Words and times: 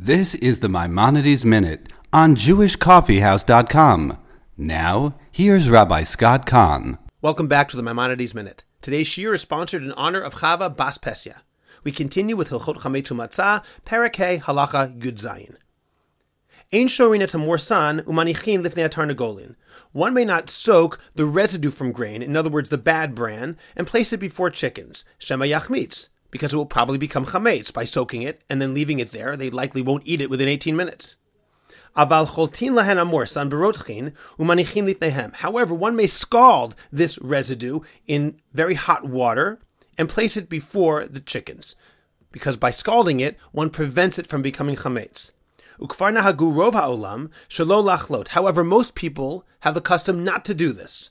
This 0.00 0.36
is 0.36 0.60
the 0.60 0.68
Maimonides 0.68 1.44
Minute 1.44 1.92
on 2.12 2.36
JewishCoffeehouse.com. 2.36 4.18
Now, 4.56 5.18
here's 5.32 5.68
Rabbi 5.68 6.04
Scott 6.04 6.46
Kahn. 6.46 6.98
Welcome 7.20 7.48
back 7.48 7.68
to 7.70 7.76
the 7.76 7.82
Maimonides 7.82 8.32
Minute. 8.32 8.62
Today's 8.80 9.08
shiur 9.08 9.34
is 9.34 9.40
sponsored 9.40 9.82
in 9.82 9.90
honor 9.94 10.20
of 10.20 10.36
Chava 10.36 10.74
Bas 10.74 10.98
Pesya. 10.98 11.38
We 11.82 11.90
continue 11.90 12.36
with 12.36 12.50
Hilchot 12.50 12.76
Chametz 12.76 13.08
uMatzah, 13.08 13.64
Parakeh 13.84 14.40
Halacha 14.42 14.96
Yud 14.96 15.20
Zayin. 15.20 15.56
Ein 16.72 16.86
shorin 16.86 17.20
et 17.20 17.30
morsan 17.30 18.02
umanichin 18.02 18.64
lifnei 18.64 18.88
tarnagolin. 18.88 19.56
One 19.90 20.14
may 20.14 20.24
not 20.24 20.48
soak 20.48 21.00
the 21.16 21.26
residue 21.26 21.70
from 21.72 21.90
grain, 21.90 22.22
in 22.22 22.36
other 22.36 22.50
words, 22.50 22.70
the 22.70 22.78
bad 22.78 23.16
bran, 23.16 23.56
and 23.74 23.84
place 23.84 24.12
it 24.12 24.20
before 24.20 24.50
chickens. 24.50 25.04
Shema 25.18 25.46
yachmitz 25.46 26.08
because 26.30 26.52
it 26.52 26.56
will 26.56 26.66
probably 26.66 26.98
become 26.98 27.26
chametz 27.26 27.72
by 27.72 27.84
soaking 27.84 28.22
it 28.22 28.42
and 28.48 28.60
then 28.60 28.74
leaving 28.74 28.98
it 28.98 29.10
there. 29.10 29.36
They 29.36 29.50
likely 29.50 29.82
won't 29.82 30.06
eat 30.06 30.20
it 30.20 30.30
within 30.30 30.48
18 30.48 30.76
minutes. 30.76 31.16
However, 35.34 35.74
one 35.74 35.96
may 35.96 36.06
scald 36.06 36.74
this 36.92 37.18
residue 37.18 37.80
in 38.06 38.40
very 38.52 38.74
hot 38.74 39.04
water 39.04 39.58
and 39.96 40.08
place 40.08 40.36
it 40.36 40.48
before 40.48 41.06
the 41.06 41.20
chickens, 41.20 41.74
because 42.30 42.56
by 42.56 42.70
scalding 42.70 43.18
it, 43.18 43.36
one 43.50 43.70
prevents 43.70 44.18
it 44.18 44.28
from 44.28 44.42
becoming 44.42 44.76
chametz. 44.76 45.32
However, 48.28 48.64
most 48.64 48.94
people 48.94 49.46
have 49.60 49.74
the 49.74 49.80
custom 49.80 50.22
not 50.24 50.44
to 50.44 50.54
do 50.54 50.72
this. 50.72 51.10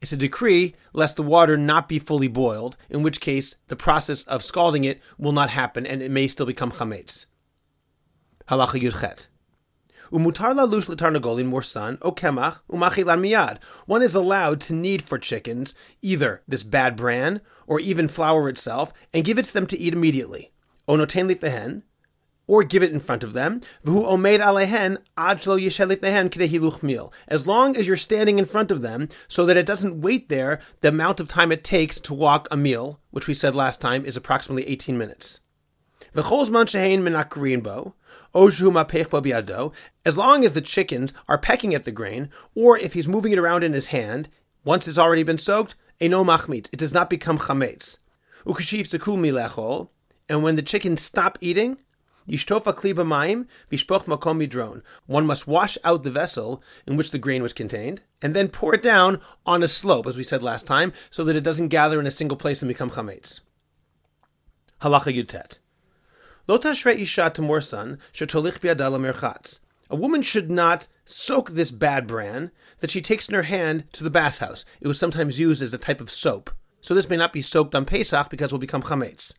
It's 0.00 0.12
a 0.12 0.16
decree 0.16 0.74
lest 0.92 1.16
the 1.16 1.22
water 1.22 1.56
not 1.56 1.88
be 1.88 1.98
fully 1.98 2.28
boiled, 2.28 2.76
in 2.90 3.02
which 3.02 3.20
case 3.20 3.56
the 3.68 3.76
process 3.76 4.22
of 4.24 4.42
scalding 4.42 4.84
it 4.84 5.00
will 5.18 5.32
not 5.32 5.50
happen 5.50 5.86
and 5.86 6.02
it 6.02 6.10
may 6.10 6.28
still 6.28 6.46
become 6.46 6.72
chametz. 6.72 7.26
Halacha 8.48 8.80
Yudchet. 8.80 9.26
Umutar 10.12 10.54
lalush 10.54 10.86
letarnagolin 10.86 11.50
morsan 11.50 11.98
o 12.00 12.12
kemach 12.12 12.60
umachilan 12.70 13.20
miyad. 13.20 13.58
One 13.86 14.02
is 14.02 14.14
allowed 14.14 14.60
to 14.62 14.72
knead 14.72 15.02
for 15.02 15.18
chickens 15.18 15.74
either 16.00 16.42
this 16.46 16.62
bad 16.62 16.94
bran 16.94 17.40
or 17.66 17.80
even 17.80 18.06
flour 18.06 18.48
itself 18.48 18.92
and 19.12 19.24
give 19.24 19.38
it 19.38 19.46
to 19.46 19.52
them 19.52 19.66
to 19.66 19.78
eat 19.78 19.92
immediately. 19.92 20.52
Onoten 20.88 21.28
litehen, 21.28 21.82
or 22.46 22.62
give 22.62 22.82
it 22.82 22.92
in 22.92 23.00
front 23.00 23.24
of 23.24 23.32
them. 23.32 23.60
As 23.84 23.92
long 27.46 27.76
as 27.76 27.86
you're 27.86 27.96
standing 27.96 28.38
in 28.38 28.44
front 28.44 28.70
of 28.70 28.82
them, 28.82 29.08
so 29.28 29.46
that 29.46 29.56
it 29.56 29.66
doesn't 29.66 30.00
wait 30.00 30.28
there 30.28 30.60
the 30.80 30.88
amount 30.88 31.20
of 31.20 31.28
time 31.28 31.50
it 31.50 31.64
takes 31.64 31.98
to 32.00 32.14
walk 32.14 32.46
a 32.50 32.56
mil, 32.56 33.00
which 33.10 33.26
we 33.26 33.34
said 33.34 33.54
last 33.54 33.80
time 33.80 34.04
is 34.04 34.16
approximately 34.16 34.66
18 34.68 34.96
minutes. 34.96 35.40
As 36.14 36.30
long 40.16 40.44
as 40.44 40.52
the 40.52 40.62
chickens 40.62 41.12
are 41.28 41.38
pecking 41.38 41.74
at 41.74 41.84
the 41.84 41.90
grain, 41.90 42.30
or 42.54 42.78
if 42.78 42.92
he's 42.92 43.08
moving 43.08 43.32
it 43.32 43.38
around 43.38 43.64
in 43.64 43.72
his 43.72 43.86
hand, 43.86 44.28
once 44.64 44.86
it's 44.86 44.98
already 44.98 45.22
been 45.22 45.38
soaked, 45.38 45.74
it 45.98 46.78
does 46.78 46.92
not 46.92 47.10
become 47.10 47.38
chametz. 47.38 47.98
And 50.28 50.42
when 50.42 50.56
the 50.56 50.62
chickens 50.62 51.02
stop 51.02 51.38
eating, 51.40 51.78
Yishtofa 52.28 52.74
kliba 52.74 53.06
maim, 53.06 53.46
bishpoch 53.70 54.06
makom 54.06 54.44
midron. 54.44 54.82
One 55.06 55.26
must 55.26 55.46
wash 55.46 55.78
out 55.84 56.02
the 56.02 56.10
vessel 56.10 56.62
in 56.86 56.96
which 56.96 57.10
the 57.10 57.18
grain 57.18 57.42
was 57.42 57.52
contained, 57.52 58.02
and 58.20 58.34
then 58.34 58.48
pour 58.48 58.74
it 58.74 58.82
down 58.82 59.20
on 59.44 59.62
a 59.62 59.68
slope, 59.68 60.06
as 60.06 60.16
we 60.16 60.24
said 60.24 60.42
last 60.42 60.66
time, 60.66 60.92
so 61.10 61.22
that 61.24 61.36
it 61.36 61.44
doesn't 61.44 61.68
gather 61.68 62.00
in 62.00 62.06
a 62.06 62.10
single 62.10 62.36
place 62.36 62.62
and 62.62 62.68
become 62.68 62.90
chametz. 62.90 63.40
Halacha 64.82 65.14
yutet. 65.14 65.58
Lo 66.48 66.58
tashre 66.58 66.96
isha 66.96 67.30
tamorsan 67.30 67.98
shetolich 68.12 68.58
biadala 68.58 69.00
merchatz. 69.00 69.60
A 69.88 69.96
woman 69.96 70.22
should 70.22 70.50
not 70.50 70.88
soak 71.04 71.50
this 71.50 71.70
bad 71.70 72.06
bran 72.08 72.50
that 72.80 72.90
she 72.90 73.00
takes 73.00 73.28
in 73.28 73.34
her 73.34 73.42
hand 73.42 73.84
to 73.92 74.02
the 74.02 74.10
bathhouse. 74.10 74.64
It 74.80 74.88
was 74.88 74.98
sometimes 74.98 75.38
used 75.38 75.62
as 75.62 75.72
a 75.72 75.78
type 75.78 76.00
of 76.00 76.10
soap. 76.10 76.50
So 76.80 76.92
this 76.92 77.08
may 77.08 77.16
not 77.16 77.32
be 77.32 77.40
soaked 77.40 77.74
on 77.74 77.84
Pesach 77.84 78.28
because 78.30 78.46
it 78.46 78.52
will 78.52 78.58
become 78.58 78.82
chametz. 78.82 79.32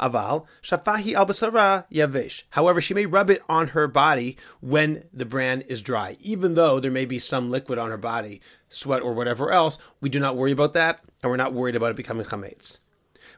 Aval 0.00 0.46
shafahi 0.62 1.14
al 1.14 1.26
basara 1.26 1.84
yavesh. 1.90 2.42
However, 2.50 2.80
she 2.80 2.94
may 2.94 3.06
rub 3.06 3.30
it 3.30 3.42
on 3.48 3.68
her 3.68 3.86
body 3.86 4.36
when 4.60 5.04
the 5.12 5.24
bran 5.24 5.60
is 5.62 5.80
dry, 5.80 6.16
even 6.20 6.54
though 6.54 6.80
there 6.80 6.90
may 6.90 7.04
be 7.04 7.18
some 7.18 7.50
liquid 7.50 7.78
on 7.78 7.90
her 7.90 7.96
body, 7.96 8.40
sweat 8.68 9.02
or 9.02 9.12
whatever 9.12 9.50
else. 9.50 9.78
We 10.00 10.08
do 10.08 10.20
not 10.20 10.36
worry 10.36 10.52
about 10.52 10.74
that, 10.74 11.00
and 11.22 11.30
we're 11.30 11.36
not 11.36 11.54
worried 11.54 11.76
about 11.76 11.90
it 11.90 11.96
becoming 11.96 12.26
chametz. 12.26 12.78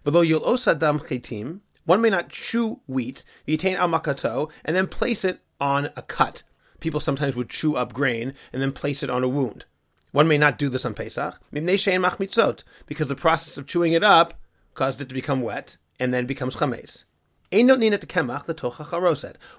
Below 0.05 0.25
yul 0.25 0.45
osadam 0.45 1.01
chetim, 1.01 1.61
one 1.85 2.01
may 2.01 2.11
not 2.11 2.31
chew 2.31 2.81
wheat, 2.87 3.23
yitain 3.47 3.77
al 3.77 3.89
makato, 3.89 4.51
and 4.65 4.77
then 4.77 4.87
place 4.87 5.25
it 5.25 5.41
on 5.61 5.91
a 5.97 6.03
cut. 6.03 6.43
People 6.81 7.01
sometimes 7.01 7.35
would 7.35 7.49
chew 7.49 7.77
up 7.77 7.93
grain 7.93 8.35
and 8.53 8.61
then 8.61 8.73
place 8.73 9.03
it 9.03 9.11
on 9.11 9.25
a 9.25 9.29
wound. 9.29 9.65
One 10.13 10.29
may 10.29 10.39
not 10.39 10.59
do 10.59 10.69
this 10.69 10.85
on 10.85 10.95
Pesach, 10.95 11.39
because 11.51 13.09
the 13.09 13.17
process 13.17 13.59
of 13.59 13.67
chewing 13.67 13.93
it 13.93 14.03
up 14.03 14.35
caused 14.75 15.01
it 15.01 15.09
to 15.09 15.15
become 15.15 15.43
wet, 15.43 15.77
and 15.99 16.13
then 16.13 16.27
becomes 16.27 16.57
chametz. 16.57 17.05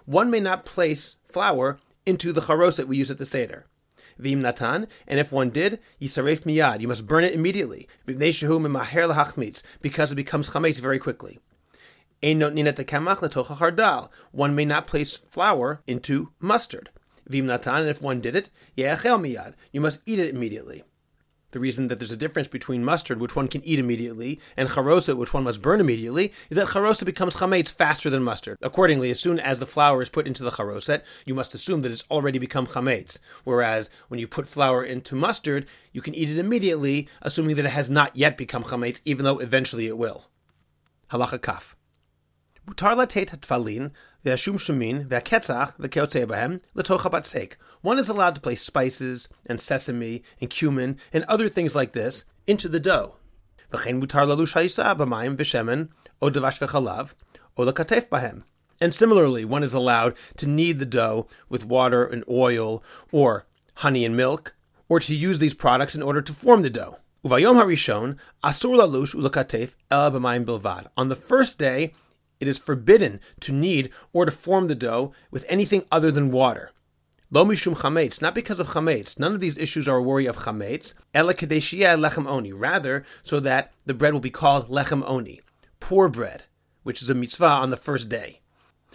One 0.06 0.30
may 0.30 0.40
not 0.40 0.66
place 0.66 1.16
flour 1.30 1.80
into 2.06 2.34
the 2.34 2.42
charoset 2.42 2.86
we 2.86 2.98
use 2.98 3.12
at 3.12 3.18
the 3.18 3.26
seder. 3.26 3.66
Vim 4.18 4.42
natan, 4.42 4.88
and 5.08 5.20
if 5.20 5.32
one 5.32 5.50
did, 5.50 5.80
yisaref 6.02 6.42
miyad, 6.42 6.82
you 6.82 6.88
must 6.88 7.06
burn 7.06 7.24
it 7.24 7.34
immediately, 7.34 7.88
because 8.06 10.12
it 10.12 10.16
becomes 10.16 10.50
chametz 10.50 10.80
very 10.80 11.00
quickly. 11.00 11.40
One 14.32 14.56
may 14.56 14.66
not 14.66 14.88
place 14.88 15.16
flour 15.16 15.82
into 15.86 16.32
mustard. 16.40 16.90
Vim 17.28 17.46
natan, 17.46 17.82
and 17.82 17.90
if 17.90 18.02
one 18.02 18.20
did 18.20 18.36
it, 18.36 18.50
miyad, 18.78 19.54
you 19.72 19.82
must 19.82 20.02
eat 20.06 20.20
it 20.20 20.34
immediately 20.34 20.84
the 21.52 21.60
reason 21.60 21.88
that 21.88 22.00
there's 22.00 22.12
a 22.12 22.18
difference 22.18 22.48
between 22.48 22.84
mustard, 22.84 23.20
which 23.20 23.36
one 23.36 23.48
can 23.48 23.64
eat 23.64 23.80
immediately, 23.80 24.40
and 24.58 24.70
charoset, 24.70 25.18
which 25.18 25.34
one 25.34 25.46
must 25.46 25.62
burn 25.62 25.80
immediately, 25.80 26.34
is 26.50 26.58
that 26.58 26.68
charoset 26.68 27.06
becomes 27.06 27.38
chametz 27.38 27.72
faster 27.72 28.10
than 28.10 28.24
mustard. 28.24 28.58
Accordingly, 28.62 29.10
as 29.12 29.20
soon 29.20 29.40
as 29.40 29.60
the 29.60 29.66
flour 29.66 30.02
is 30.02 30.10
put 30.10 30.28
into 30.28 30.44
the 30.44 30.52
charoset, 30.52 31.04
you 31.26 31.34
must 31.34 31.54
assume 31.54 31.82
that 31.82 31.92
it's 31.92 32.04
already 32.12 32.40
become 32.40 32.68
chametz. 32.68 33.18
Whereas 33.44 33.90
when 34.10 34.20
you 34.20 34.28
put 34.28 34.48
flour 34.48 34.84
into 34.84 35.16
mustard, 35.16 35.66
you 35.94 36.02
can 36.02 36.16
eat 36.16 36.30
it 36.30 36.38
immediately, 36.38 37.08
assuming 37.22 37.56
that 37.56 37.66
it 37.66 37.72
has 37.72 37.90
not 37.90 38.16
yet 38.16 38.38
become 38.38 38.64
chametz, 38.64 39.02
even 39.06 39.24
though 39.24 39.40
eventually 39.40 39.88
it 39.88 39.98
will. 39.98 40.26
Halacha 41.12 41.42
kaf. 41.42 41.76
Mutar 42.68 42.98
latet 42.98 43.30
hatfalin 43.30 43.92
One 47.82 48.00
is 48.00 48.10
allowed 48.10 48.36
to 48.36 48.42
place 48.42 48.62
spices 48.62 49.30
and 49.46 49.62
sesame 49.62 50.24
and 50.42 50.50
cumin 50.50 50.98
and 51.14 51.24
other 51.26 51.48
things 51.50 51.76
like 51.76 51.94
this 51.94 52.26
into 52.46 52.68
the 52.68 52.80
dough. 52.80 53.16
And 58.80 58.94
similarly, 58.94 59.44
one 59.46 59.64
is 59.64 59.74
allowed 59.74 60.16
to 60.38 60.46
knead 60.48 60.80
the 60.80 60.86
dough 60.86 61.28
with 61.50 61.66
water 61.66 62.06
and 62.06 62.24
oil 62.30 62.84
or 63.12 63.46
honey 63.76 64.06
and 64.06 64.16
milk, 64.16 64.56
or 64.90 65.00
to 65.00 65.16
use 65.16 65.40
these 65.40 65.54
products 65.54 65.96
in 65.96 66.04
order 66.04 66.22
to 66.22 66.34
form 66.34 66.62
the 66.62 66.70
dough. 66.70 66.98
On 70.96 71.10
the 71.10 71.16
first 71.16 71.58
day, 71.58 71.94
it 72.40 72.48
is 72.48 72.58
forbidden 72.58 73.20
to 73.42 73.52
knead 73.52 73.90
or 74.14 74.26
to 74.26 74.32
form 74.32 74.68
the 74.68 74.76
dough 74.76 75.14
with 75.32 75.46
anything 75.48 75.84
other 75.92 76.12
than 76.12 76.32
water. 76.32 76.72
Lo 77.30 77.44
mishum 77.44 77.76
chametz, 77.76 78.22
not 78.22 78.34
because 78.34 78.58
of 78.60 78.68
chametz. 78.68 79.20
None 79.20 79.34
of 79.34 79.42
these 79.42 79.58
issues 79.58 79.88
are 79.88 79.98
a 79.98 80.02
worry 80.02 80.26
of 80.26 80.38
chametz. 80.38 80.94
Ela 81.14 81.34
lechem 81.34 82.26
oni. 82.26 82.54
Rather, 82.54 83.04
so 83.22 83.42
that 83.42 83.74
the 83.86 83.94
bread 83.94 84.14
will 84.14 84.22
be 84.22 84.30
called 84.30 84.70
lechem 84.70 85.04
oni, 85.06 85.42
poor 85.82 86.08
bread, 86.08 86.44
which 86.84 87.02
is 87.02 87.10
a 87.10 87.14
mitzvah 87.14 87.46
on 87.46 87.70
the 87.70 87.76
first 87.76 88.08
day. 88.08 88.40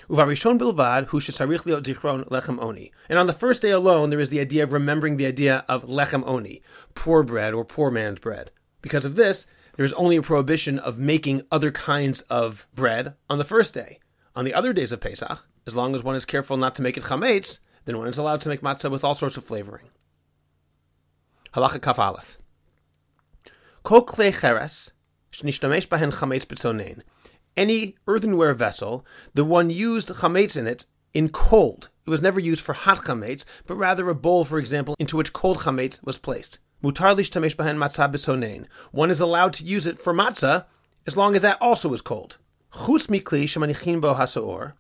Uvarishon 0.09 0.59
bilvad 0.59 1.09
hu 1.09 1.21
shesarich 1.21 1.65
liot 1.65 1.83
zichron 1.83 2.27
lechem 2.29 2.59
oni. 2.59 2.91
And 3.11 3.19
on 3.19 3.27
the 3.27 3.35
first 3.35 3.61
day 3.61 3.71
alone, 3.71 4.09
there 4.09 4.21
is 4.21 4.31
the 4.31 4.41
idea 4.41 4.63
of 4.63 4.73
remembering 4.73 5.19
the 5.19 5.27
idea 5.27 5.65
of 5.69 5.85
lechem 5.85 6.25
oni, 6.27 6.63
poor 6.95 7.23
bread 7.23 7.53
or 7.53 7.67
poor 7.67 7.91
man's 7.91 8.19
bread. 8.19 8.51
Because 8.81 9.05
of 9.05 9.17
this, 9.17 9.47
there 9.77 9.85
is 9.85 9.93
only 9.95 10.17
a 10.17 10.23
prohibition 10.23 10.79
of 10.79 10.99
making 10.99 11.43
other 11.51 11.71
kinds 11.71 12.21
of 12.23 12.67
bread 12.75 13.15
on 13.31 13.39
the 13.39 13.45
first 13.45 13.75
day. 13.75 13.99
On 14.35 14.45
the 14.45 14.55
other 14.55 14.73
days 14.73 14.93
of 14.93 15.01
Pesach, 15.01 15.47
as 15.67 15.75
long 15.75 15.95
as 15.95 16.03
one 16.03 16.17
is 16.17 16.25
careful 16.25 16.57
not 16.57 16.75
to 16.77 16.83
make 16.83 16.97
it 16.97 17.05
chametz, 17.05 17.61
then 17.85 17.99
one 17.99 18.09
is 18.09 18.19
allowed 18.19 18.41
to 18.43 18.49
make 18.49 18.61
matzah 18.61 18.91
with 18.91 19.05
all 19.05 19.15
sorts 19.15 19.37
of 19.37 19.45
flavoring. 19.45 19.91
Halacha 21.55 21.83
kaf 21.83 21.99
aleph. 21.99 22.39
Kol 23.83 24.07
klei 24.07 24.33
cheres 24.33 24.91
shnishtamesh 25.33 25.89
bahen 25.89 26.13
chametz 26.13 26.47
b'tzonein. 26.47 27.03
Any 27.57 27.97
earthenware 28.07 28.55
vessel, 28.55 29.05
the 29.35 29.45
one 29.45 29.69
used 29.69 30.09
chametz 30.09 30.57
in 30.57 30.67
it 30.67 30.87
in 31.13 31.29
cold. 31.29 31.91
It 32.07 32.11
was 32.11 32.23
never 32.23 32.41
used 32.41 32.63
for 32.63 32.73
hot 32.73 32.99
chametz, 33.05 33.45
but 33.67 33.77
rather 33.77 34.09
a 34.09 34.15
bowl, 34.15 34.45
for 34.45 34.59
example, 34.59 34.95
into 34.99 35.17
which 35.17 35.33
cold 35.33 35.59
chametz 35.59 36.03
was 36.03 36.19
placed. 36.19 36.59
Mutar 36.83 37.15
bahen 37.15 37.79
matzah 37.79 38.67
One 38.91 39.11
is 39.11 39.21
allowed 39.21 39.53
to 39.55 39.65
use 39.65 39.87
it 39.87 40.03
for 40.03 40.13
matzah 40.13 40.65
as 41.07 41.17
long 41.17 41.37
as 41.37 41.43
that 41.43 41.59
also 41.61 41.93
is 41.93 42.01
cold. 42.01 42.39
chutz 42.73 43.07
mikli 43.07 43.45
shemanichin 43.45 44.01
bo 44.01 44.15
hasaor, 44.15 44.73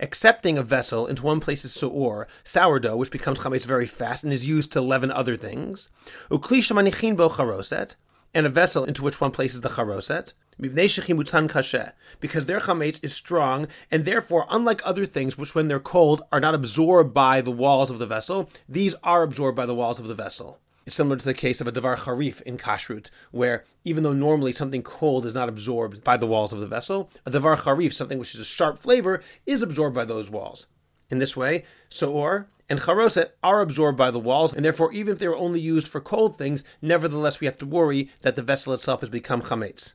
accepting 0.00 0.56
a 0.56 0.62
vessel 0.62 1.06
into 1.06 1.22
one 1.22 1.40
place 1.40 1.64
is 1.64 1.72
soor, 1.72 2.26
sourdough, 2.42 2.96
which 2.96 3.10
becomes 3.10 3.40
chametz 3.40 3.64
very 3.64 3.86
fast 3.86 4.24
and 4.24 4.32
is 4.32 4.46
used 4.46 4.72
to 4.72 4.80
leaven 4.80 5.10
other 5.10 5.36
things. 5.36 5.90
Ukli 6.30 6.60
shemanichin 6.60 7.16
bo 7.16 7.28
charoset, 7.28 7.96
and 8.32 8.46
a 8.46 8.48
vessel 8.48 8.84
into 8.84 9.02
which 9.02 9.20
one 9.20 9.30
places 9.30 9.60
the 9.60 9.68
charoset. 9.68 10.32
Because 10.58 12.46
their 12.46 12.60
chametz 12.60 13.04
is 13.04 13.12
strong, 13.12 13.68
and 13.90 14.04
therefore, 14.06 14.46
unlike 14.48 14.80
other 14.84 15.04
things, 15.04 15.36
which 15.36 15.54
when 15.54 15.68
they're 15.68 15.80
cold 15.80 16.22
are 16.32 16.40
not 16.40 16.54
absorbed 16.54 17.12
by 17.12 17.42
the 17.42 17.50
walls 17.50 17.90
of 17.90 17.98
the 17.98 18.06
vessel, 18.06 18.48
these 18.66 18.94
are 19.02 19.22
absorbed 19.22 19.56
by 19.56 19.66
the 19.66 19.74
walls 19.74 20.00
of 20.00 20.06
the 20.08 20.14
vessel. 20.14 20.58
Similar 20.88 21.16
to 21.16 21.24
the 21.24 21.34
case 21.34 21.60
of 21.60 21.68
a 21.68 21.72
davar 21.72 21.96
harif 21.96 22.42
in 22.42 22.58
kashrut, 22.58 23.08
where 23.30 23.64
even 23.84 24.02
though 24.02 24.12
normally 24.12 24.52
something 24.52 24.82
cold 24.82 25.24
is 25.24 25.34
not 25.34 25.48
absorbed 25.48 26.02
by 26.02 26.16
the 26.16 26.26
walls 26.26 26.52
of 26.52 26.58
the 26.58 26.66
vessel, 26.66 27.08
a 27.24 27.30
davar 27.30 27.56
harif, 27.56 27.92
something 27.92 28.18
which 28.18 28.34
is 28.34 28.40
a 28.40 28.44
sharp 28.44 28.78
flavor, 28.78 29.22
is 29.46 29.62
absorbed 29.62 29.94
by 29.94 30.04
those 30.04 30.28
walls. 30.28 30.66
In 31.08 31.18
this 31.18 31.36
way, 31.36 31.64
soor 31.88 32.48
and 32.68 32.80
charoset 32.80 33.30
are 33.42 33.60
absorbed 33.60 33.98
by 33.98 34.10
the 34.10 34.18
walls, 34.18 34.54
and 34.54 34.64
therefore, 34.64 34.92
even 34.92 35.12
if 35.12 35.18
they 35.18 35.28
were 35.28 35.36
only 35.36 35.60
used 35.60 35.86
for 35.86 36.00
cold 36.00 36.36
things, 36.36 36.64
nevertheless 36.80 37.38
we 37.38 37.46
have 37.46 37.58
to 37.58 37.66
worry 37.66 38.10
that 38.22 38.34
the 38.34 38.42
vessel 38.42 38.72
itself 38.72 39.00
has 39.00 39.10
become 39.10 39.42
chametz. 39.42 39.92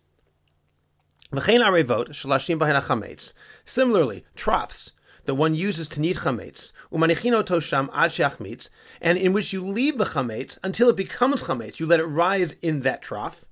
Similarly, 3.66 4.26
troughs 4.36 4.92
that 5.28 5.36
one 5.36 5.54
uses 5.54 5.88
to 5.90 6.00
knead 6.00 6.16
chametz, 6.16 6.72
umanichino 6.92 7.44
tosham 7.44 7.90
ad 7.94 8.12
shachmitz, 8.12 8.70
and 9.00 9.18
in 9.18 9.34
which 9.34 9.54
you 9.54 9.64
leave 9.64 9.98
the 9.98 10.06
chametz 10.06 10.58
until 10.64 10.90
it 10.90 10.96
becomes 10.96 11.44
chametz. 11.44 11.80
You 11.80 11.86
let 11.86 12.00
it 12.00 12.06
rise 12.06 12.54
in 12.64 12.80
that 12.82 13.04
trough. 13.04 13.46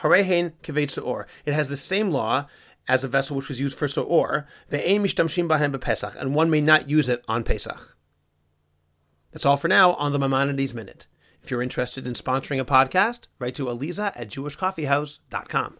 Harehen 0.00 0.52
kivet 0.62 1.26
It 1.44 1.52
has 1.52 1.68
the 1.68 1.76
same 1.76 2.10
law 2.10 2.46
as 2.88 3.04
a 3.04 3.08
vessel 3.08 3.36
which 3.36 3.48
was 3.48 3.60
used 3.60 3.76
for 3.76 3.88
soor. 3.88 4.46
Ve'ein 4.70 5.00
mishtamshim 5.00 5.48
bahem 5.48 5.74
bepesach, 5.74 6.14
and 6.16 6.34
one 6.34 6.48
may 6.48 6.60
not 6.60 6.88
use 6.88 7.08
it 7.08 7.24
on 7.28 7.42
Pesach. 7.44 7.96
That's 9.32 9.44
all 9.44 9.56
for 9.56 9.68
now 9.68 9.94
on 9.94 10.12
the 10.12 10.18
Maimonides 10.18 10.74
Minute. 10.74 11.06
If 11.42 11.50
you're 11.50 11.62
interested 11.62 12.06
in 12.06 12.14
sponsoring 12.14 12.60
a 12.60 12.64
podcast, 12.64 13.26
write 13.38 13.56
to 13.56 13.66
Aliza 13.66 14.12
at 14.14 14.28
jewishcoffeehouse.com. 14.28 15.78